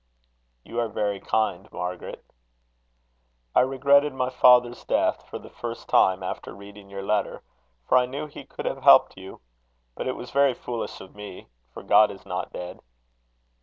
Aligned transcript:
"You 0.65 0.79
are 0.79 0.87
very 0.87 1.19
kind, 1.19 1.71
Margaret." 1.71 2.25
"I 3.53 3.59
regretted 3.59 4.15
my 4.15 4.31
father's 4.31 4.83
death, 4.83 5.27
for 5.29 5.37
the 5.37 5.51
first 5.51 5.87
time, 5.87 6.23
after 6.23 6.55
reading 6.55 6.89
your 6.89 7.03
letter, 7.03 7.43
for 7.87 7.99
I 7.99 8.07
knew 8.07 8.25
he 8.25 8.43
could 8.43 8.65
have 8.65 8.81
helped 8.81 9.15
you. 9.15 9.41
But 9.93 10.07
it 10.07 10.15
was 10.15 10.31
very 10.31 10.55
foolish 10.55 11.01
of 11.01 11.13
me, 11.13 11.49
for 11.71 11.83
God 11.83 12.09
is 12.09 12.25
not 12.25 12.51
dead." 12.51 12.79